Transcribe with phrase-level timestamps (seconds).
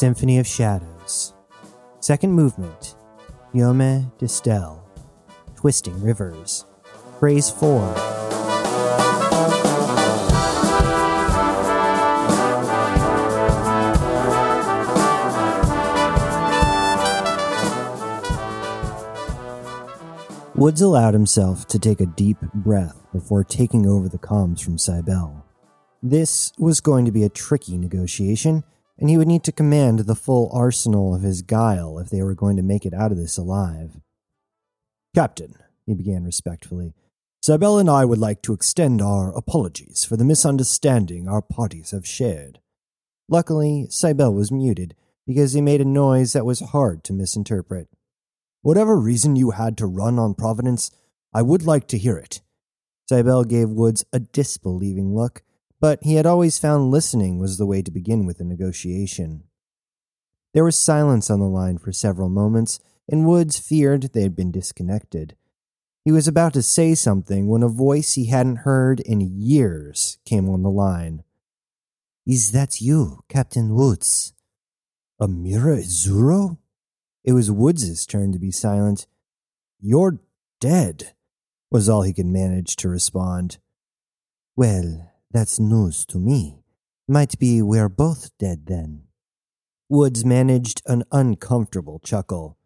[0.00, 1.34] Symphony of Shadows.
[2.00, 2.94] Second movement,
[3.52, 4.80] Yome Distel.
[5.56, 6.64] Twisting Rivers.
[7.18, 7.82] Phrase 4.
[20.54, 25.44] Woods allowed himself to take a deep breath before taking over the comms from Cybele.
[26.02, 28.64] This was going to be a tricky negotiation,
[29.00, 32.34] and he would need to command the full arsenal of his guile if they were
[32.34, 33.98] going to make it out of this alive.
[35.14, 35.54] Captain,
[35.86, 36.94] he began respectfully,
[37.42, 42.06] Cybele and I would like to extend our apologies for the misunderstanding our parties have
[42.06, 42.60] shared.
[43.30, 44.94] Luckily, Cybele was muted
[45.26, 47.88] because he made a noise that was hard to misinterpret.
[48.60, 50.90] Whatever reason you had to run on Providence,
[51.32, 52.42] I would like to hear it.
[53.08, 55.42] Cybele gave Woods a disbelieving look,
[55.80, 59.44] but he had always found listening was the way to begin with a negotiation.
[60.52, 64.52] There was silence on the line for several moments, and Woods feared they had been
[64.52, 65.36] disconnected.
[66.04, 70.48] He was about to say something when a voice he hadn't heard in years came
[70.48, 71.24] on the line.
[72.26, 74.32] Is that you, Captain Woods?
[75.20, 76.58] Amira Izuro?
[77.24, 79.06] It was Woods's turn to be silent.
[79.78, 80.20] You're
[80.60, 81.14] dead,
[81.70, 83.58] was all he could manage to respond.
[84.56, 86.62] Well, that's news to me.
[87.08, 89.02] Might be we're both dead then.
[89.88, 92.56] Woods managed an uncomfortable chuckle.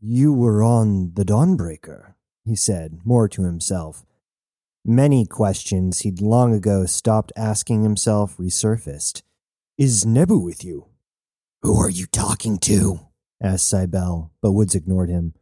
[0.00, 4.04] You were on the Dawnbreaker, he said, more to himself.
[4.84, 9.22] Many questions he'd long ago stopped asking himself resurfaced.
[9.76, 10.86] Is Nebu with you?
[11.62, 13.00] Who are you talking to?
[13.42, 15.34] asked Cybele, but Woods ignored him.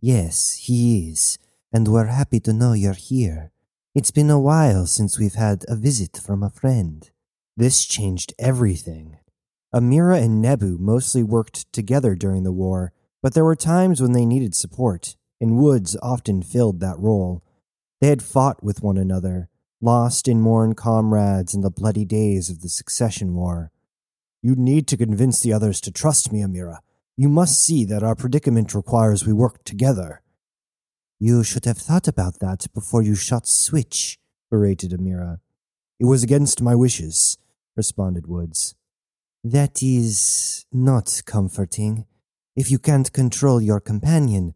[0.00, 1.38] Yes, he is,
[1.72, 3.52] and we're happy to know you're here.
[3.94, 7.10] It's been a while since we've had a visit from a friend.
[7.58, 9.18] This changed everything.
[9.74, 14.24] Amira and Nebu mostly worked together during the war, but there were times when they
[14.24, 17.42] needed support, and Woods often filled that role.
[18.00, 19.50] They had fought with one another,
[19.82, 23.72] lost and mourned comrades in the bloody days of the Succession War.
[24.40, 26.78] You need to convince the others to trust me, Amira.
[27.18, 30.21] You must see that our predicament requires we work together.
[31.24, 34.18] You should have thought about that before you shot Switch,
[34.50, 35.38] berated Amira.
[36.00, 37.38] It was against my wishes,
[37.76, 38.74] responded Woods.
[39.44, 42.06] That is not comforting.
[42.56, 44.54] If you can't control your companion.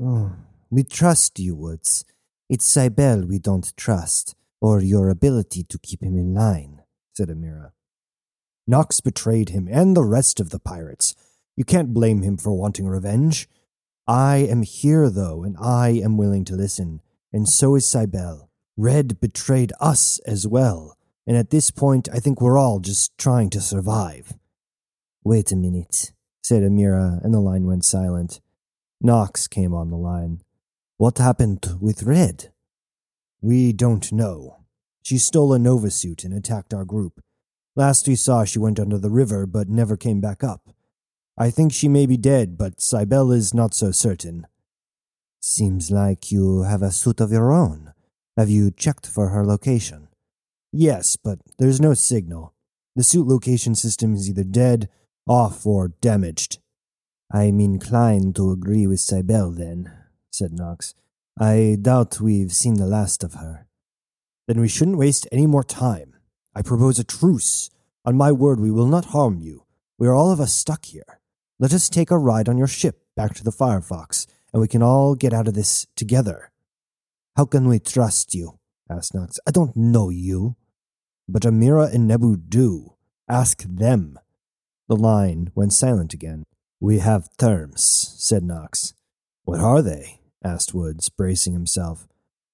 [0.00, 0.36] Oh,
[0.70, 2.04] we trust you, Woods.
[2.48, 6.82] It's Cybele we don't trust, or your ability to keep him in line,
[7.14, 7.72] said Amira.
[8.64, 11.16] Knox betrayed him and the rest of the pirates.
[11.56, 13.48] You can't blame him for wanting revenge.
[14.10, 17.00] I am here, though, and I am willing to listen,
[17.32, 18.50] and so is Cybele.
[18.76, 20.98] Red betrayed us as well,
[21.28, 24.32] and at this point, I think we're all just trying to survive.
[25.22, 26.10] Wait a minute,
[26.42, 28.40] said Amira, and the line went silent.
[29.00, 30.40] Knox came on the line.
[30.96, 32.50] What happened with Red?
[33.40, 34.56] We don't know.
[35.04, 37.22] She stole a Nova suit and attacked our group.
[37.76, 40.74] Last we saw, she went under the river but never came back up.
[41.40, 44.46] I think she may be dead, but Cybele is not so certain.
[45.40, 47.94] Seems like you have a suit of your own.
[48.36, 50.08] Have you checked for her location?
[50.70, 52.52] Yes, but there's no signal.
[52.94, 54.90] The suit location system is either dead,
[55.26, 56.58] off, or damaged.
[57.32, 59.90] I'm inclined to agree with Cybele then,
[60.30, 60.92] said Knox.
[61.40, 63.66] I doubt we've seen the last of her.
[64.46, 66.16] Then we shouldn't waste any more time.
[66.54, 67.70] I propose a truce.
[68.04, 69.64] On my word, we will not harm you.
[69.96, 71.19] We are all of us stuck here.
[71.60, 74.82] Let us take a ride on your ship back to the Firefox, and we can
[74.82, 76.50] all get out of this together.
[77.36, 78.58] How can we trust you?
[78.90, 79.38] asked Knox.
[79.46, 80.56] I don't know you.
[81.28, 82.94] But Amira and Nebu do.
[83.28, 84.18] Ask them.
[84.88, 86.44] The line went silent again.
[86.80, 88.94] We have terms, said Knox.
[89.44, 90.20] What are they?
[90.42, 92.08] asked Woods, bracing himself.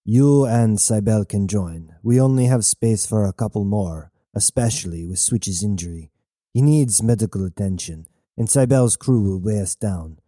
[0.05, 1.95] You and Cybele can join.
[2.03, 6.11] We only have space for a couple more, especially with Switch's injury.
[6.53, 10.19] He needs medical attention, and Cybele's crew will weigh us down.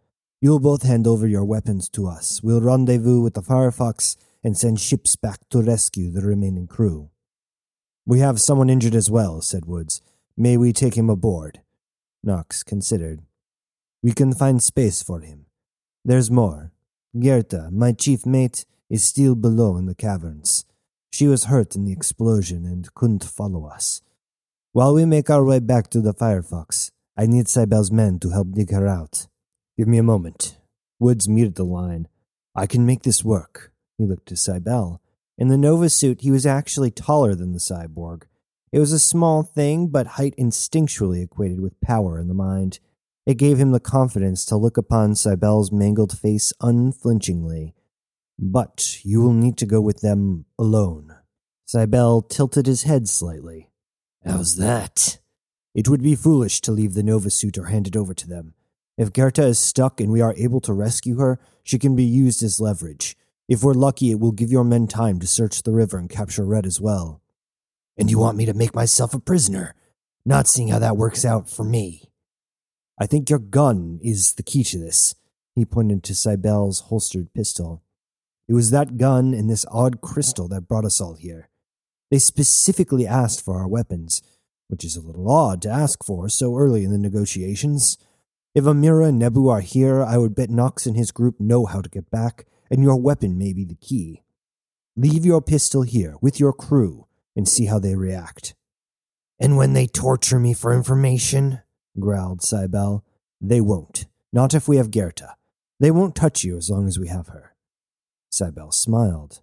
[0.41, 2.41] You'll both hand over your weapons to us.
[2.41, 7.09] We'll rendezvous with the Firefox and send ships back to rescue the remaining crew.
[8.05, 10.01] We have someone injured as well, said Woods.
[10.37, 11.61] May we take him aboard?
[12.23, 13.21] Knox considered.
[14.01, 15.45] We can find space for him.
[16.05, 16.71] There's more.
[17.15, 20.65] Gerta, my chief mate, is still below in the caverns.
[21.11, 24.01] She was hurt in the explosion and couldn't follow us.
[24.71, 28.53] While we make our way back to the Firefox, I need Cybele's men to help
[28.53, 29.27] dig her out.
[29.77, 30.55] Give me a moment.
[30.99, 32.07] Woods muted the line.
[32.55, 33.73] I can make this work.
[33.97, 35.01] He looked to Cybele.
[35.37, 38.23] In the Nova suit, he was actually taller than the cyborg.
[38.71, 42.79] It was a small thing, but height instinctually equated with power in the mind.
[43.25, 47.73] It gave him the confidence to look upon Cybele's mangled face unflinchingly.
[48.37, 51.17] But you will need to go with them alone.
[51.65, 53.71] Cybele tilted his head slightly.
[54.25, 55.19] How's that?
[55.73, 58.53] It would be foolish to leave the Nova suit or hand it over to them.
[58.97, 62.43] If Gerta is stuck and we are able to rescue her, she can be used
[62.43, 63.15] as leverage.
[63.47, 66.43] If we're lucky, it will give your men time to search the river and capture
[66.43, 67.21] Red as well.
[67.97, 69.75] And you want me to make myself a prisoner,
[70.25, 72.11] not seeing how that works out for me.
[72.99, 75.15] I think your gun is the key to this.
[75.55, 77.81] He pointed to Cybele's holstered pistol.
[78.47, 81.49] It was that gun and this odd crystal that brought us all here.
[82.11, 84.21] They specifically asked for our weapons,
[84.69, 87.97] which is a little odd to ask for so early in the negotiations.
[88.55, 91.81] If Amira and Nebu are here, I would bet Knox and his group know how
[91.81, 94.23] to get back, and your weapon may be the key.
[94.95, 98.53] Leave your pistol here with your crew and see how they react.
[99.39, 101.61] And when they torture me for information,
[101.99, 103.03] growled Cybele,
[103.41, 104.05] they won't.
[104.31, 105.33] Not if we have Gerta.
[105.79, 107.55] They won't touch you as long as we have her.
[108.29, 109.41] Cybele smiled.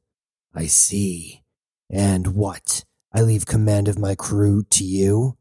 [0.55, 1.43] I see.
[1.91, 2.85] And what?
[3.13, 5.37] I leave command of my crew to you?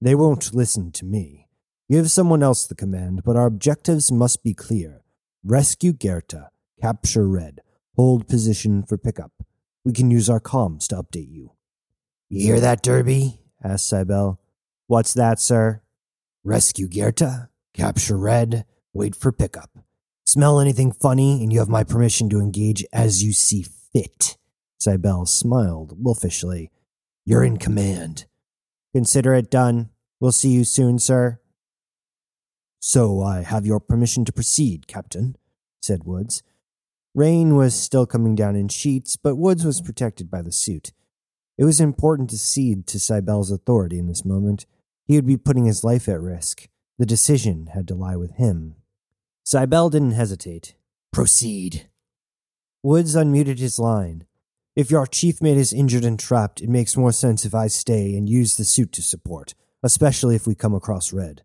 [0.00, 1.48] They won't listen to me.
[1.90, 5.02] Give someone else the command, but our objectives must be clear.
[5.44, 6.48] Rescue Gerta,
[6.80, 7.60] capture Red,
[7.96, 9.32] hold position for pickup.
[9.84, 11.52] We can use our comms to update you.
[12.28, 13.40] You hear that, Derby?
[13.62, 14.38] asked Cybele.
[14.86, 15.82] What's that, sir?
[16.44, 19.70] Rescue Gerta, capture Red, wait for pickup.
[20.24, 24.36] Smell anything funny, and you have my permission to engage as you see fit.
[24.78, 26.70] Cybele smiled wolfishly.
[27.30, 28.26] You're in command.
[28.92, 29.90] Consider it done.
[30.18, 31.38] We'll see you soon, sir.
[32.80, 35.36] So I have your permission to proceed, Captain,
[35.80, 36.42] said Woods.
[37.14, 40.90] Rain was still coming down in sheets, but Woods was protected by the suit.
[41.56, 44.66] It was important to cede to Cybele's authority in this moment.
[45.06, 46.66] He would be putting his life at risk.
[46.98, 48.74] The decision had to lie with him.
[49.44, 50.74] Cybele didn't hesitate.
[51.12, 51.90] Proceed.
[52.82, 54.26] Woods unmuted his line.
[54.76, 58.16] If your chief mate is injured and trapped, it makes more sense if I stay
[58.16, 61.42] and use the suit to support, especially if we come across Red.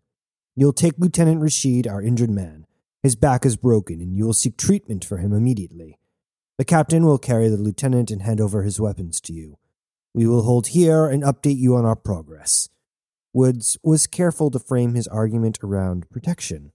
[0.54, 2.66] You'll take Lieutenant Rashid, our injured man.
[3.02, 5.98] His back is broken, and you will seek treatment for him immediately.
[6.56, 9.58] The captain will carry the lieutenant and hand over his weapons to you.
[10.14, 12.70] We will hold here and update you on our progress.
[13.34, 16.72] Woods was careful to frame his argument around protection.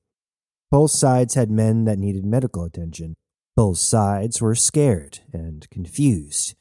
[0.70, 3.16] Both sides had men that needed medical attention.
[3.62, 6.56] Both sides were scared and confused.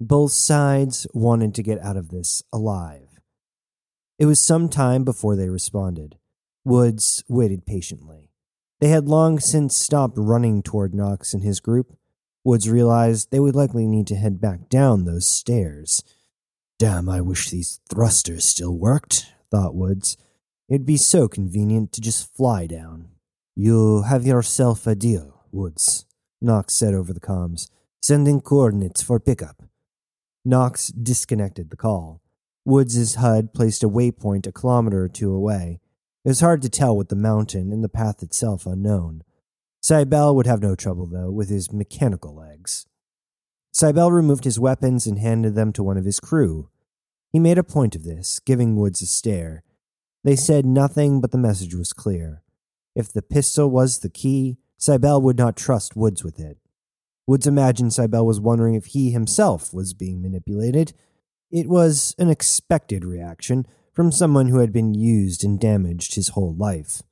[0.00, 3.20] Both sides wanted to get out of this alive.
[4.18, 6.18] It was some time before they responded.
[6.64, 8.32] Woods waited patiently.
[8.80, 11.96] They had long since stopped running toward Knox and his group.
[12.42, 16.02] Woods realized they would likely need to head back down those stairs.
[16.80, 20.16] Damn, I wish these thrusters still worked, thought Woods.
[20.68, 23.10] It'd be so convenient to just fly down.
[23.54, 26.06] You have yourself a deal, Woods,
[26.40, 27.70] Knox said over the comms.
[28.02, 29.62] Sending coordinates for pickup.
[30.44, 32.22] Knox disconnected the call.
[32.64, 35.80] Woods's HUD placed a waypoint a kilometer or two away.
[36.24, 39.22] It was hard to tell with the mountain and the path itself unknown.
[39.82, 42.86] Cybele would have no trouble, though, with his mechanical legs.
[43.72, 46.68] Cybele removed his weapons and handed them to one of his crew.
[47.32, 49.62] He made a point of this, giving Woods a stare.
[50.24, 52.42] They said nothing, but the message was clear.
[52.94, 56.56] If the pistol was the key, Cybele would not trust Woods with it.
[57.26, 60.94] Woods imagined Cybele was wondering if he himself was being manipulated.
[61.50, 66.54] It was an expected reaction from someone who had been used and damaged his whole
[66.54, 67.02] life.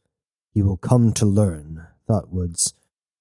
[0.51, 2.73] He will come to learn, thought Woods.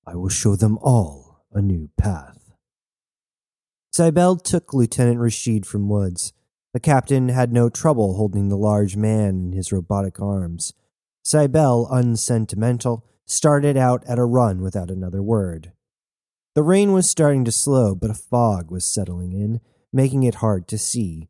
[0.06, 2.54] I will show them all a new path.
[3.92, 6.32] Cybele took Lieutenant Rashid from Woods.
[6.74, 10.72] The captain had no trouble holding the large man in his robotic arms.
[11.24, 15.74] Cybele, unsentimental, started out at a run without another word.
[16.56, 19.60] The rain was starting to slow, but a fog was settling in,
[19.94, 21.28] making it hard to see.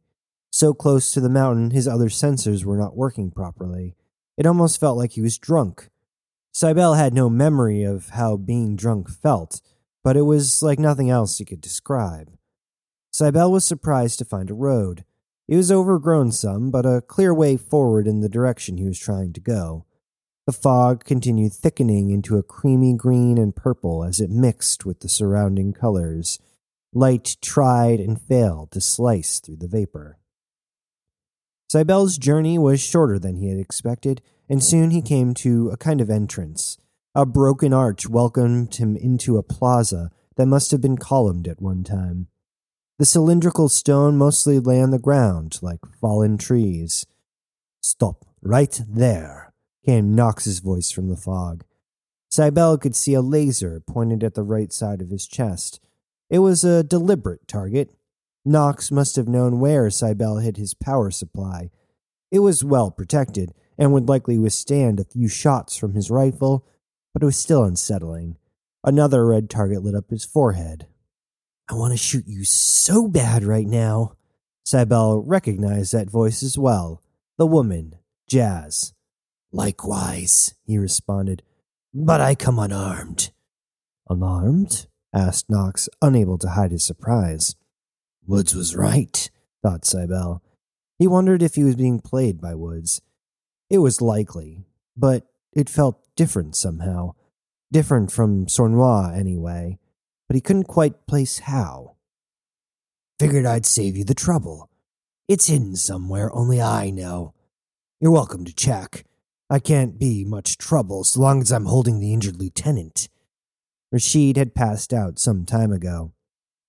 [0.51, 3.95] So close to the mountain, his other sensors were not working properly.
[4.37, 5.89] It almost felt like he was drunk.
[6.53, 9.59] Cybele had no memory of how being drunk felt,
[10.03, 12.31] but it was like nothing else he could describe.
[13.11, 15.03] Cybele was surprised to find a road.
[15.47, 19.33] It was overgrown some, but a clear way forward in the direction he was trying
[19.33, 19.86] to go.
[20.47, 25.09] The fog continued thickening into a creamy green and purple as it mixed with the
[25.09, 26.39] surrounding colors.
[26.93, 30.19] Light tried and failed to slice through the vapor.
[31.69, 35.99] Cybele's journey was shorter than he had expected, and soon he came to a kind
[35.99, 36.77] of entrance.
[37.13, 41.83] A broken arch welcomed him into a plaza that must have been columned at one
[41.83, 42.27] time.
[42.99, 47.05] The cylindrical stone mostly lay on the ground like fallen trees.
[47.81, 49.46] Stop right there,
[49.87, 51.63] came Knox's voice from the fog.
[52.29, 55.79] Cybele could see a laser pointed at the right side of his chest.
[56.29, 57.95] It was a deliberate target.
[58.43, 61.69] Knox must have known where Cybele hid his power supply.
[62.33, 66.65] It was well protected and would likely withstand a few shots from his rifle,
[67.13, 68.35] but it was still unsettling.
[68.83, 70.87] Another red target lit up his forehead.
[71.69, 74.17] I want to shoot you so bad right now.
[74.65, 77.01] Cybele recognized that voice as well.
[77.37, 77.95] The woman,
[78.27, 78.93] Jazz.
[79.51, 81.43] Likewise, he responded,
[81.93, 83.31] but I come unarmed.
[84.09, 84.87] Unarmed?
[85.13, 87.55] asked Knox, unable to hide his surprise.
[88.25, 89.29] Woods was right,
[89.63, 90.43] thought Cybele.
[90.99, 93.01] He wondered if he was being played by Woods.
[93.69, 97.13] It was likely, but it felt different somehow.
[97.71, 99.77] Different from Sornois, anyway,
[100.27, 101.95] but he couldn't quite place how.
[103.19, 104.69] Figured I'd save you the trouble.
[105.27, 107.33] It's hidden somewhere, only I know.
[107.99, 109.05] You're welcome to check.
[109.49, 113.07] I can't be much trouble so long as I'm holding the injured lieutenant.
[113.91, 116.11] Rashid had passed out some time ago.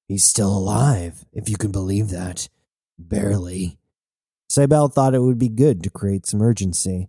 [0.07, 2.49] He's still alive, if you can believe that.
[2.97, 3.79] Barely.
[4.49, 7.09] Cybele thought it would be good to create some urgency.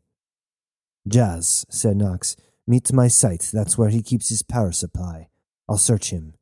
[1.08, 2.36] Jazz, said Knox,
[2.66, 3.50] meet my site.
[3.54, 5.30] That's where he keeps his power supply.
[5.70, 6.34] I'll search him.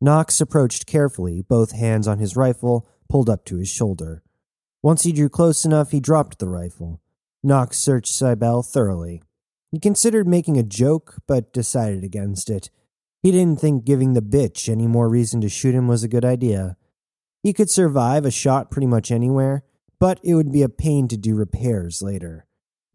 [0.00, 4.22] Knox approached carefully, both hands on his rifle pulled up to his shoulder.
[4.82, 7.00] Once he drew close enough, he dropped the rifle.
[7.46, 9.22] Knox searched Cybele thoroughly.
[9.70, 12.70] He considered making a joke, but decided against it.
[13.22, 16.24] He didn't think giving the bitch any more reason to shoot him was a good
[16.24, 16.76] idea.
[17.44, 19.62] He could survive a shot pretty much anywhere,
[20.00, 22.46] but it would be a pain to do repairs later.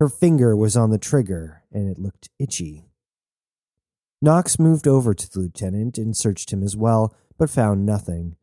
[0.01, 2.89] Her finger was on the trigger, and it looked itchy.
[4.21, 8.35] Knox moved over to the lieutenant and searched him as well, but found nothing.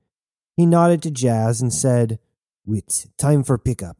[0.56, 2.18] He nodded to Jazz and said,
[2.64, 3.98] Wit, time for pickup.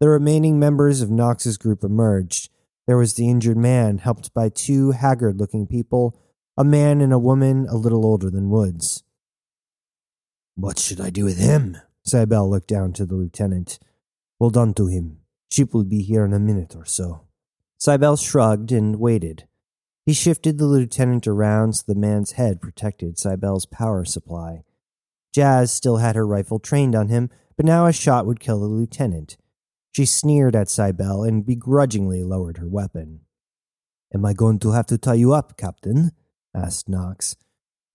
[0.00, 2.48] The remaining members of Knox's group emerged.
[2.86, 6.18] There was the injured man, helped by two haggard looking people,
[6.56, 9.04] a man and a woman a little older than Woods.
[10.54, 11.76] What should I do with him?
[12.02, 13.78] Cybele looked down to the lieutenant.
[14.38, 15.18] Hold on to him.
[15.52, 17.26] Chip will be here in a minute or so.
[17.76, 19.46] Cybele shrugged and waited.
[20.06, 24.64] He shifted the lieutenant around so the man's head protected Cybele's power supply.
[25.34, 28.66] Jazz still had her rifle trained on him, but now a shot would kill the
[28.66, 29.36] lieutenant.
[29.92, 33.20] She sneered at Cybele and begrudgingly lowered her weapon.
[34.14, 36.12] Am I going to have to tie you up, Captain?
[36.54, 37.36] asked Knox.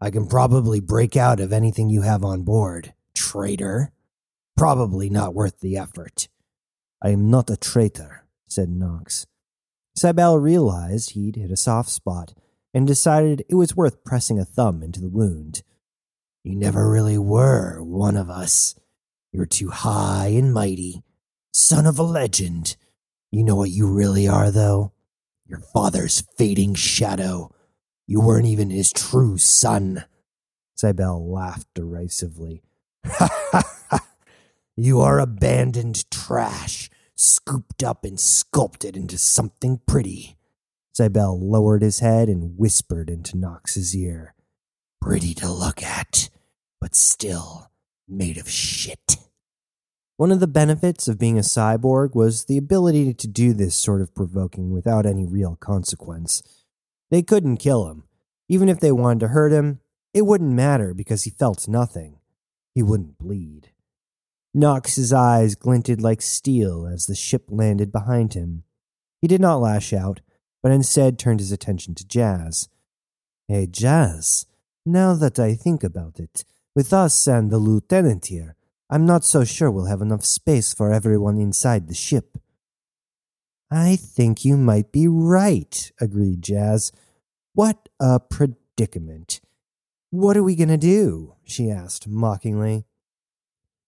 [0.02, 3.92] I can probably break out of anything you have on board, traitor.
[4.58, 6.28] Probably not worth the effort.
[7.02, 9.26] I am not a traitor, said Knox.
[9.96, 12.34] Cybele realized he'd hit a soft spot
[12.74, 15.64] and decided it was worth pressing a thumb into the wound.
[16.44, 18.76] You never really were one of us.
[19.32, 21.05] You're too high and mighty
[21.56, 22.76] son of a legend.
[23.32, 24.92] You know what you really are, though?
[25.48, 27.50] Your father's fading shadow.
[28.06, 30.04] You weren't even his true son.
[30.76, 32.62] Cybele laughed derisively.
[33.06, 34.08] Ha ha ha!
[34.76, 40.36] You are abandoned trash, scooped up and sculpted into something pretty.
[40.92, 44.34] Cybele lowered his head and whispered into Knox's ear.
[45.00, 46.30] Pretty to look at,
[46.82, 47.72] but still
[48.10, 49.05] made of shit.
[50.18, 54.02] One of the benefits of being a cyborg was the ability to do this sort
[54.02, 56.42] of provoking without any real consequence.
[57.12, 58.04] They couldn't kill him.
[58.48, 59.82] Even if they wanted to hurt him,
[60.14, 62.20] it wouldn't matter because he felt nothing.
[62.74, 63.72] He wouldn't bleed.
[64.54, 68.64] Knox's eyes glinted like steel as the ship landed behind him.
[69.22, 70.22] He did not lash out,
[70.64, 72.70] but instead turned his attention to Jazz.
[73.50, 74.46] Hey, Jazz,
[74.86, 78.55] now that I think about it, with us and the lieutenant here,
[78.90, 82.38] I'm not so sure we'll have enough space for everyone inside the ship.
[83.72, 86.92] I think you might be right, agreed Jazz.
[87.54, 89.42] What a predicament.
[90.12, 91.36] What are we going to do?
[91.44, 92.86] she asked mockingly.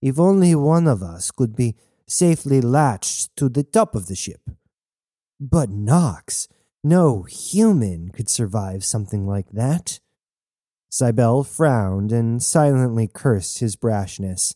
[0.01, 1.75] If only one of us could be
[2.07, 4.49] safely latched to the top of the ship.
[5.39, 6.47] But Knox,
[6.83, 9.99] no human could survive something like that.
[10.89, 14.55] Cybele frowned and silently cursed his brashness.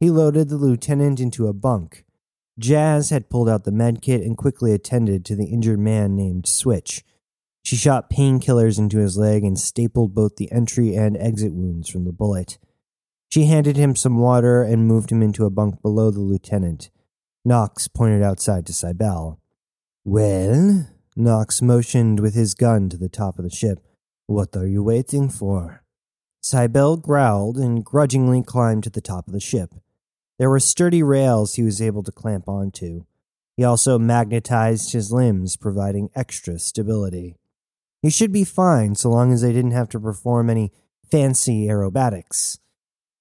[0.00, 2.06] He loaded the lieutenant into a bunk.
[2.58, 7.04] Jazz had pulled out the medkit and quickly attended to the injured man named Switch.
[7.62, 12.06] She shot painkillers into his leg and stapled both the entry and exit wounds from
[12.06, 12.58] the bullet.
[13.28, 16.90] She handed him some water and moved him into a bunk below the lieutenant.
[17.44, 19.38] Knox pointed outside to Cybele.
[20.04, 23.80] Well, Knox motioned with his gun to the top of the ship.
[24.26, 25.82] What are you waiting for?
[26.40, 29.74] Cybele growled and grudgingly climbed to the top of the ship.
[30.40, 33.04] There were sturdy rails he was able to clamp onto.
[33.58, 37.36] He also magnetized his limbs, providing extra stability.
[38.00, 40.72] He should be fine so long as they didn't have to perform any
[41.10, 42.58] fancy aerobatics.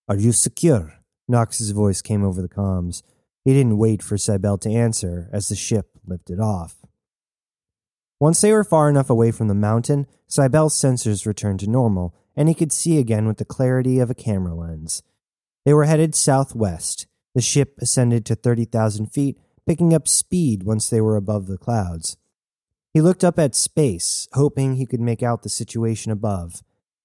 [0.07, 0.93] Are you secure?
[1.27, 3.03] Knox's voice came over the comms.
[3.43, 6.77] He didn't wait for Cybele to answer as the ship lifted off.
[8.17, 12.47] Once they were far enough away from the mountain, Cybele's sensors returned to normal, and
[12.47, 15.03] he could see again with the clarity of a camera lens.
[15.65, 17.07] They were headed southwest.
[17.39, 22.17] The ship ascended to 30,000 feet, picking up speed once they were above the clouds.
[22.93, 26.61] He looked up at space, hoping he could make out the situation above.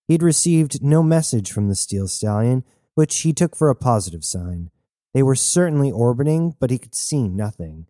[0.09, 2.65] He'd received no message from the Steel Stallion,
[2.97, 4.73] which he took for a positive sign.
[5.13, 7.87] They were certainly orbiting, but he could see nothing.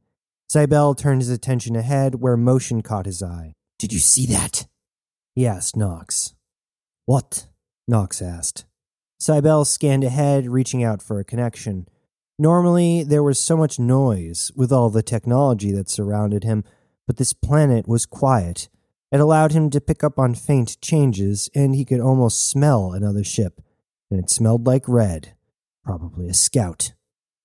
[0.46, 3.54] Cybele turned his attention ahead, where motion caught his eye.
[3.78, 4.66] Did you see that?
[5.34, 6.34] He asked Knox.
[7.06, 7.46] What?
[7.88, 8.66] Knox asked.
[9.18, 11.88] Cybele scanned ahead, reaching out for a connection.
[12.38, 16.64] Normally, there was so much noise with all the technology that surrounded him,
[17.06, 18.68] but this planet was quiet.
[19.12, 23.22] It allowed him to pick up on faint changes, and he could almost smell another
[23.22, 23.60] ship.
[24.10, 25.34] And it smelled like red.
[25.84, 26.92] Probably a scout.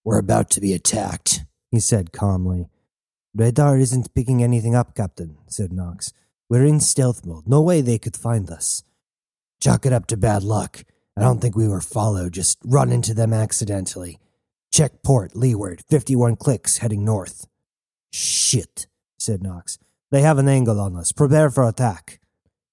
[0.03, 2.69] We're about to be attacked, he said calmly.
[3.35, 6.13] Radar isn't picking anything up, Captain, said Knox.
[6.49, 7.47] We're in stealth mode.
[7.47, 8.83] No way they could find us.
[9.61, 10.83] Chalk it up to bad luck.
[11.15, 14.19] I don't think we were followed, just run into them accidentally.
[14.71, 17.47] Check port, leeward, 51 clicks, heading north.
[18.11, 19.79] Shit, said Knox.
[20.11, 21.11] They have an angle on us.
[21.11, 22.19] Prepare for attack.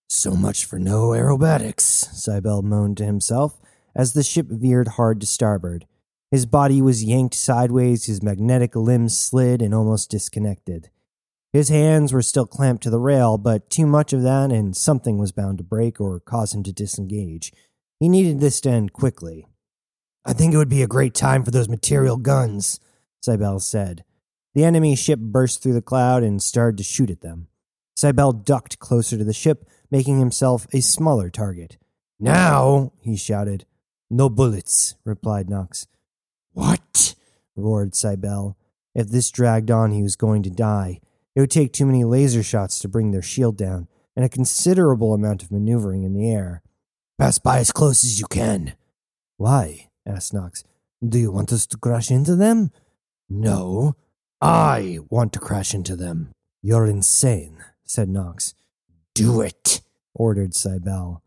[0.09, 1.83] So much for no aerobatics,
[2.15, 3.59] Cybele moaned to himself
[3.95, 5.87] as the ship veered hard to starboard.
[6.31, 10.91] His body was yanked sideways, his magnetic limbs slid and almost disconnected.
[11.53, 15.17] His hands were still clamped to the rail, but too much of that and something
[15.17, 17.53] was bound to break or cause him to disengage.
[17.99, 19.47] He needed this to end quickly.
[20.27, 22.81] I think it would be a great time for those material guns,
[23.21, 24.03] Cybele said.
[24.55, 27.47] The enemy ship burst through the cloud and started to shoot at them.
[27.95, 31.79] Cybele ducked closer to the ship, making himself a smaller target.
[32.19, 33.67] Now, he shouted.
[34.11, 35.87] No bullets, replied Knox.
[36.53, 37.15] What?
[37.55, 38.57] roared Cybele.
[38.97, 41.01] If this dragged on, he was going to die.
[41.37, 43.87] It would take too many laser shots to bring their shield down,
[44.17, 46.63] and a considerable amount of maneuvering in the air.
[47.17, 48.75] Pass by as close as you can.
[49.37, 49.86] Why?
[50.07, 50.65] Asked Knox.
[51.07, 52.71] Do you want us to crash into them?
[53.29, 53.97] No.
[54.41, 56.31] I want to crash into them.
[56.63, 58.55] You're insane, said Knox.
[59.15, 59.81] Do it,
[60.15, 61.23] ordered Cybele.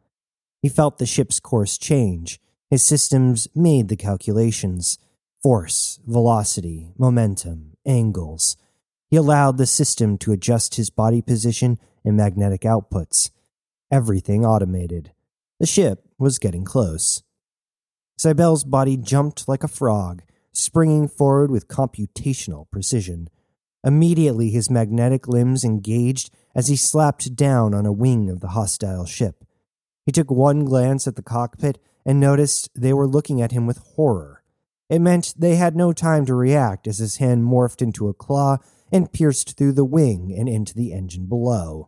[0.61, 2.39] He felt the ship's course change.
[2.69, 4.99] His systems made the calculations
[5.41, 8.57] force, velocity, momentum, angles.
[9.09, 13.31] He allowed the system to adjust his body position and magnetic outputs.
[13.91, 15.11] Everything automated.
[15.59, 17.23] The ship was getting close.
[18.19, 23.29] Cybele's body jumped like a frog, springing forward with computational precision.
[23.81, 29.05] Immediately, his magnetic limbs engaged as he slapped down on a wing of the hostile
[29.05, 29.45] ship.
[30.05, 33.77] He took one glance at the cockpit and noticed they were looking at him with
[33.95, 34.43] horror.
[34.89, 38.57] It meant they had no time to react as his hand morphed into a claw
[38.91, 41.87] and pierced through the wing and into the engine below.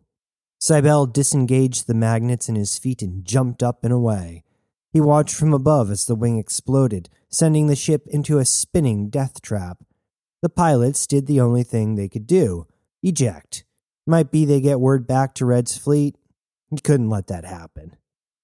[0.59, 4.45] Cybele disengaged the magnets in his feet and jumped up and away.
[4.91, 9.41] He watched from above as the wing exploded, sending the ship into a spinning death
[9.41, 9.83] trap.
[10.41, 12.67] The pilots did the only thing they could do
[13.03, 13.63] eject.
[14.05, 16.17] Might be they get word back to Red's fleet.
[16.69, 17.95] He couldn't let that happen.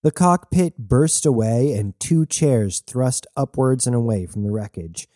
[0.03, 5.07] The cockpit burst away and two chairs thrust upwards and away from the wreckage.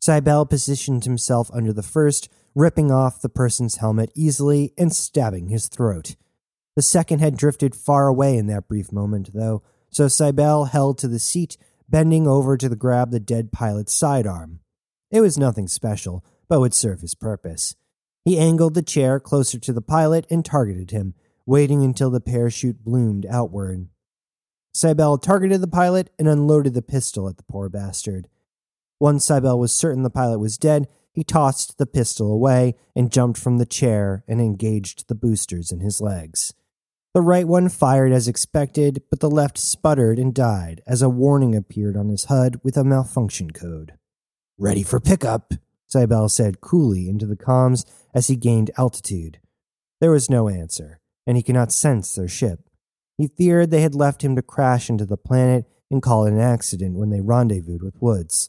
[0.00, 5.68] Cybele positioned himself under the first, ripping off the person's helmet easily and stabbing his
[5.68, 6.16] throat.
[6.76, 9.62] The second had drifted far away in that brief moment, though,
[9.94, 11.56] so Cybele held to the seat,
[11.88, 14.60] bending over to grab the dead pilot's sidearm.
[15.10, 17.76] It was nothing special, but would serve his purpose.
[18.24, 21.14] He angled the chair closer to the pilot and targeted him,
[21.46, 23.88] waiting until the parachute bloomed outward.
[24.72, 28.26] Cybele targeted the pilot and unloaded the pistol at the poor bastard.
[28.98, 33.38] Once Cybele was certain the pilot was dead, he tossed the pistol away and jumped
[33.38, 36.52] from the chair and engaged the boosters in his legs.
[37.14, 41.54] The right one fired as expected, but the left sputtered and died as a warning
[41.54, 43.92] appeared on his HUD with a malfunction code.
[44.58, 45.54] Ready for pickup,
[45.86, 49.38] Cybele said coolly into the comms as he gained altitude.
[50.00, 52.68] There was no answer, and he could not sense their ship.
[53.16, 56.40] He feared they had left him to crash into the planet and call it an
[56.40, 58.48] accident when they rendezvoused with Woods.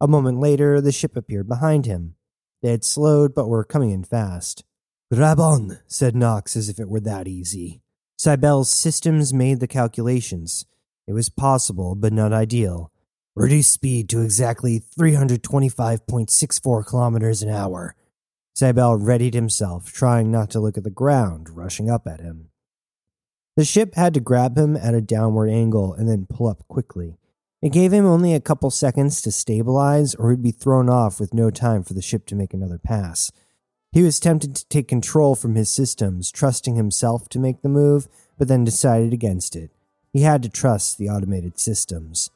[0.00, 2.16] A moment later, the ship appeared behind him.
[2.62, 4.64] They had slowed but were coming in fast.
[5.12, 7.81] Grab on, said Knox as if it were that easy.
[8.22, 10.64] Cybele's systems made the calculations.
[11.08, 12.92] It was possible, but not ideal.
[13.34, 17.96] Reduce speed to exactly 325.64 kilometers an hour.
[18.54, 22.50] Cybele readied himself, trying not to look at the ground rushing up at him.
[23.56, 27.18] The ship had to grab him at a downward angle and then pull up quickly.
[27.60, 31.34] It gave him only a couple seconds to stabilize, or he'd be thrown off with
[31.34, 33.32] no time for the ship to make another pass.
[33.92, 38.08] He was tempted to take control from his systems, trusting himself to make the move,
[38.38, 39.70] but then decided against it.
[40.14, 42.30] He had to trust the automated systems.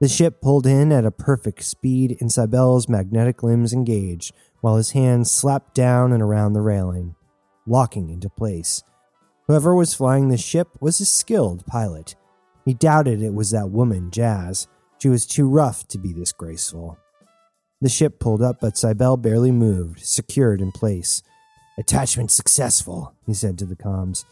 [0.00, 4.32] The ship pulled in at a perfect speed, and Cybele's magnetic limbs engaged,
[4.62, 7.14] while his hands slapped down and around the railing,
[7.66, 8.82] locking into place.
[9.46, 12.14] Whoever was flying the ship was a skilled pilot.
[12.64, 14.66] He doubted it was that woman, Jazz.
[14.98, 16.98] She was too rough to be this graceful.
[17.80, 21.22] The ship pulled up, but Cybele barely moved, secured in place.
[21.78, 24.24] Attachment successful, he said to the comms.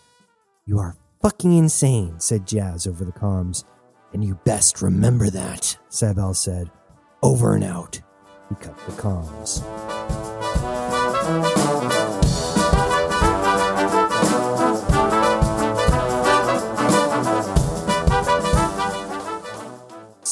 [0.64, 3.64] You are fucking insane, said Jazz over the comms.
[4.14, 6.70] And you best remember that, Cybele said.
[7.22, 8.00] Over and out.
[8.48, 10.23] He cut the comms.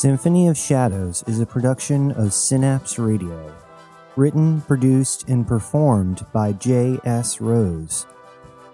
[0.03, 3.55] Symphony of Shadows is a production of Synapse Radio.
[4.17, 7.41] Written, produced, and performed by J.S.
[7.41, 8.09] Rose.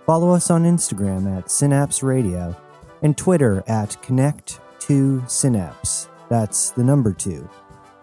[0.07, 2.57] Follow us on Instagram at Synapse Radio
[3.03, 6.09] and Twitter at Connect2Synapse.
[6.31, 7.47] That's the number two.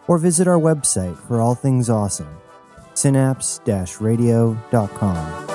[0.07, 2.37] Or visit our website for all things awesome
[2.93, 3.59] synapse
[3.99, 5.54] radio.com.